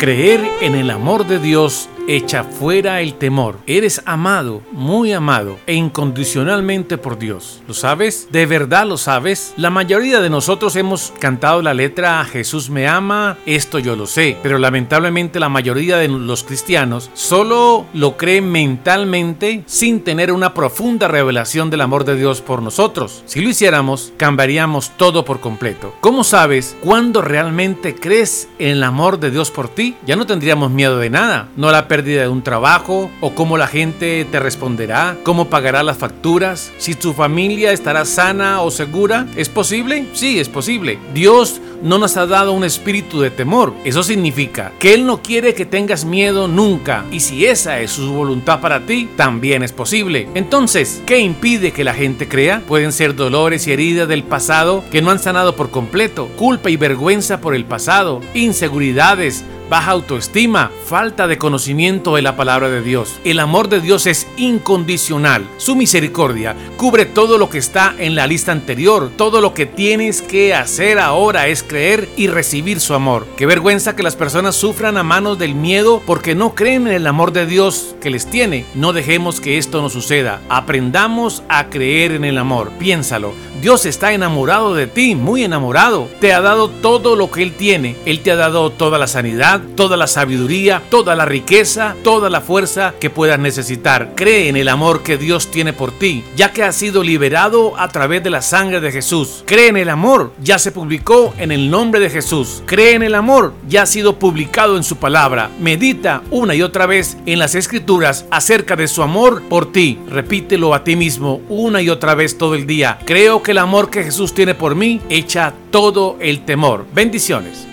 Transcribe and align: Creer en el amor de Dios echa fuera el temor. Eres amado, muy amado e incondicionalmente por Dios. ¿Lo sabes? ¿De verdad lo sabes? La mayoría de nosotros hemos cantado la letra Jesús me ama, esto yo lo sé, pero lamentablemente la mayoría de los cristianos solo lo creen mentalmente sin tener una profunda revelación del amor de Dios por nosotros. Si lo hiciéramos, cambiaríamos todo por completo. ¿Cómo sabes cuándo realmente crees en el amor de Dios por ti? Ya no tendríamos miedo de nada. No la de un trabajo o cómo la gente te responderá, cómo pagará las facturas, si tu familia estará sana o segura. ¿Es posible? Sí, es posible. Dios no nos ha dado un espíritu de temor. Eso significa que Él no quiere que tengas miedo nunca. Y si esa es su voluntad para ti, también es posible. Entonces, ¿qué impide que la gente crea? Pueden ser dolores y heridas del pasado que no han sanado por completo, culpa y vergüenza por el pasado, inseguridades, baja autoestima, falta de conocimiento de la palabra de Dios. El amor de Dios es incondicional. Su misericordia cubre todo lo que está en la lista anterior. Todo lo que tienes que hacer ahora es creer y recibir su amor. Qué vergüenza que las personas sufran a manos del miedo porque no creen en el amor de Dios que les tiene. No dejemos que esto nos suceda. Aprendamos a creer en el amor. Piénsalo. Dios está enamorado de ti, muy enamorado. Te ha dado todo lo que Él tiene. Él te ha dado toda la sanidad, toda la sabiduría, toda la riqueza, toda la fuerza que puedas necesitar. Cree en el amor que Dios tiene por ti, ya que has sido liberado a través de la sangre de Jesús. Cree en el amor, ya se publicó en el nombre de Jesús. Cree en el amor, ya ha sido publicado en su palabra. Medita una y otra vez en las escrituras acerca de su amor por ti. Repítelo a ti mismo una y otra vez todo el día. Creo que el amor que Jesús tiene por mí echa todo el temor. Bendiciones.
Creer 0.00 0.40
en 0.62 0.74
el 0.74 0.90
amor 0.90 1.26
de 1.26 1.38
Dios 1.38 1.90
echa 2.08 2.44
fuera 2.44 3.00
el 3.00 3.14
temor. 3.14 3.58
Eres 3.66 4.02
amado, 4.04 4.62
muy 4.72 5.12
amado 5.12 5.58
e 5.66 5.74
incondicionalmente 5.74 6.98
por 6.98 7.18
Dios. 7.18 7.62
¿Lo 7.66 7.74
sabes? 7.74 8.28
¿De 8.30 8.46
verdad 8.46 8.86
lo 8.86 8.96
sabes? 8.96 9.54
La 9.56 9.70
mayoría 9.70 10.20
de 10.20 10.30
nosotros 10.30 10.76
hemos 10.76 11.12
cantado 11.18 11.62
la 11.62 11.74
letra 11.74 12.24
Jesús 12.24 12.70
me 12.70 12.88
ama, 12.88 13.38
esto 13.46 13.78
yo 13.78 13.96
lo 13.96 14.06
sé, 14.06 14.36
pero 14.42 14.58
lamentablemente 14.58 15.40
la 15.40 15.48
mayoría 15.48 15.96
de 15.96 16.08
los 16.08 16.44
cristianos 16.44 17.10
solo 17.14 17.86
lo 17.92 18.16
creen 18.16 18.50
mentalmente 18.50 19.62
sin 19.66 20.00
tener 20.00 20.32
una 20.32 20.54
profunda 20.54 21.08
revelación 21.08 21.70
del 21.70 21.80
amor 21.80 22.04
de 22.04 22.16
Dios 22.16 22.40
por 22.40 22.62
nosotros. 22.62 23.22
Si 23.26 23.40
lo 23.40 23.48
hiciéramos, 23.48 24.12
cambiaríamos 24.16 24.90
todo 24.96 25.24
por 25.24 25.40
completo. 25.40 25.94
¿Cómo 26.00 26.24
sabes 26.24 26.76
cuándo 26.80 27.22
realmente 27.22 27.94
crees 27.94 28.48
en 28.58 28.68
el 28.68 28.82
amor 28.82 29.20
de 29.20 29.30
Dios 29.30 29.50
por 29.50 29.68
ti? 29.68 29.96
Ya 30.06 30.16
no 30.16 30.26
tendríamos 30.26 30.70
miedo 30.70 30.98
de 30.98 31.10
nada. 31.10 31.48
No 31.56 31.70
la 31.70 31.88
de 32.02 32.28
un 32.28 32.42
trabajo 32.42 33.10
o 33.20 33.34
cómo 33.34 33.56
la 33.56 33.66
gente 33.66 34.26
te 34.30 34.40
responderá, 34.40 35.16
cómo 35.22 35.48
pagará 35.48 35.82
las 35.82 35.98
facturas, 35.98 36.72
si 36.78 36.94
tu 36.94 37.12
familia 37.12 37.72
estará 37.72 38.04
sana 38.04 38.62
o 38.62 38.70
segura. 38.70 39.26
¿Es 39.36 39.48
posible? 39.48 40.06
Sí, 40.12 40.38
es 40.38 40.48
posible. 40.48 40.98
Dios 41.14 41.60
no 41.82 41.98
nos 41.98 42.16
ha 42.16 42.26
dado 42.26 42.52
un 42.52 42.64
espíritu 42.64 43.20
de 43.20 43.30
temor. 43.30 43.72
Eso 43.84 44.02
significa 44.02 44.72
que 44.78 44.94
Él 44.94 45.06
no 45.06 45.22
quiere 45.22 45.54
que 45.54 45.64
tengas 45.64 46.04
miedo 46.04 46.48
nunca. 46.48 47.04
Y 47.10 47.20
si 47.20 47.46
esa 47.46 47.80
es 47.80 47.92
su 47.92 48.12
voluntad 48.12 48.60
para 48.60 48.80
ti, 48.80 49.08
también 49.16 49.62
es 49.62 49.72
posible. 49.72 50.28
Entonces, 50.34 51.02
¿qué 51.06 51.18
impide 51.18 51.72
que 51.72 51.84
la 51.84 51.94
gente 51.94 52.28
crea? 52.28 52.62
Pueden 52.66 52.92
ser 52.92 53.14
dolores 53.14 53.66
y 53.66 53.72
heridas 53.72 54.08
del 54.08 54.24
pasado 54.24 54.84
que 54.90 55.02
no 55.02 55.10
han 55.10 55.18
sanado 55.18 55.56
por 55.56 55.70
completo, 55.70 56.28
culpa 56.36 56.70
y 56.70 56.76
vergüenza 56.76 57.40
por 57.40 57.54
el 57.54 57.64
pasado, 57.64 58.20
inseguridades, 58.34 59.44
baja 59.70 59.92
autoestima, 59.92 60.72
falta 60.84 61.28
de 61.28 61.38
conocimiento 61.38 62.16
de 62.16 62.22
la 62.22 62.36
palabra 62.36 62.68
de 62.68 62.82
Dios. 62.82 63.20
El 63.24 63.38
amor 63.38 63.68
de 63.68 63.80
Dios 63.80 64.06
es 64.06 64.26
incondicional. 64.36 65.48
Su 65.58 65.76
misericordia 65.76 66.56
cubre 66.76 67.06
todo 67.06 67.38
lo 67.38 67.48
que 67.48 67.58
está 67.58 67.94
en 67.96 68.16
la 68.16 68.26
lista 68.26 68.50
anterior. 68.50 69.10
Todo 69.16 69.40
lo 69.40 69.54
que 69.54 69.66
tienes 69.66 70.22
que 70.22 70.54
hacer 70.54 70.98
ahora 70.98 71.46
es 71.46 71.62
creer 71.62 72.08
y 72.16 72.26
recibir 72.26 72.80
su 72.80 72.94
amor. 72.94 73.26
Qué 73.36 73.46
vergüenza 73.46 73.94
que 73.94 74.02
las 74.02 74.16
personas 74.16 74.56
sufran 74.56 74.96
a 74.96 75.04
manos 75.04 75.38
del 75.38 75.54
miedo 75.54 76.02
porque 76.04 76.34
no 76.34 76.56
creen 76.56 76.88
en 76.88 76.94
el 76.94 77.06
amor 77.06 77.32
de 77.32 77.46
Dios 77.46 77.94
que 78.00 78.10
les 78.10 78.26
tiene. 78.26 78.66
No 78.74 78.92
dejemos 78.92 79.40
que 79.40 79.56
esto 79.56 79.80
nos 79.82 79.92
suceda. 79.92 80.42
Aprendamos 80.48 81.44
a 81.48 81.68
creer 81.68 82.12
en 82.12 82.24
el 82.24 82.38
amor. 82.38 82.72
Piénsalo. 82.80 83.34
Dios 83.60 83.86
está 83.86 84.12
enamorado 84.14 84.74
de 84.74 84.86
ti, 84.86 85.14
muy 85.14 85.44
enamorado. 85.44 86.08
Te 86.20 86.32
ha 86.32 86.40
dado 86.40 86.70
todo 86.70 87.14
lo 87.14 87.30
que 87.30 87.42
Él 87.42 87.52
tiene. 87.52 87.94
Él 88.06 88.20
te 88.20 88.30
ha 88.32 88.36
dado 88.36 88.70
toda 88.70 88.98
la 88.98 89.06
sanidad, 89.06 89.59
toda 89.76 89.96
la 89.96 90.06
sabiduría, 90.06 90.82
toda 90.90 91.14
la 91.14 91.24
riqueza, 91.24 91.94
toda 92.02 92.30
la 92.30 92.40
fuerza 92.40 92.94
que 93.00 93.10
puedas 93.10 93.38
necesitar. 93.38 94.12
Cree 94.14 94.48
en 94.48 94.56
el 94.56 94.68
amor 94.68 95.02
que 95.02 95.16
Dios 95.16 95.50
tiene 95.50 95.72
por 95.72 95.92
ti, 95.92 96.24
ya 96.36 96.52
que 96.52 96.62
has 96.62 96.76
sido 96.76 97.02
liberado 97.02 97.78
a 97.78 97.88
través 97.88 98.22
de 98.22 98.30
la 98.30 98.42
sangre 98.42 98.80
de 98.80 98.92
Jesús. 98.92 99.44
Cree 99.46 99.68
en 99.68 99.76
el 99.76 99.88
amor, 99.88 100.32
ya 100.42 100.58
se 100.58 100.72
publicó 100.72 101.34
en 101.38 101.52
el 101.52 101.70
nombre 101.70 102.00
de 102.00 102.10
Jesús. 102.10 102.62
Cree 102.66 102.94
en 102.94 103.02
el 103.02 103.14
amor, 103.14 103.54
ya 103.68 103.82
ha 103.82 103.86
sido 103.86 104.18
publicado 104.18 104.76
en 104.76 104.84
su 104.84 104.96
palabra. 104.96 105.50
Medita 105.60 106.22
una 106.30 106.54
y 106.54 106.62
otra 106.62 106.86
vez 106.86 107.16
en 107.26 107.38
las 107.38 107.54
escrituras 107.54 108.26
acerca 108.30 108.76
de 108.76 108.88
su 108.88 109.02
amor 109.02 109.42
por 109.48 109.72
ti. 109.72 109.98
Repítelo 110.08 110.74
a 110.74 110.84
ti 110.84 110.96
mismo 110.96 111.40
una 111.48 111.82
y 111.82 111.88
otra 111.88 112.14
vez 112.14 112.38
todo 112.38 112.54
el 112.54 112.66
día. 112.66 112.98
Creo 113.04 113.42
que 113.42 113.52
el 113.52 113.58
amor 113.58 113.90
que 113.90 114.04
Jesús 114.04 114.34
tiene 114.34 114.54
por 114.54 114.74
mí 114.74 115.00
echa 115.08 115.52
todo 115.70 116.16
el 116.20 116.44
temor. 116.44 116.86
Bendiciones. 116.92 117.69